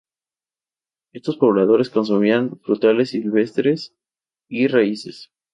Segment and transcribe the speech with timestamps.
[1.13, 3.93] Estos pobladores consumían frutales silvestres
[4.49, 5.29] y raíces.